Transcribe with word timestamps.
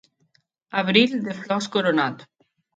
Abril, 0.85 1.15
de 1.29 1.37
flors 1.43 1.71
coronat 1.79 2.29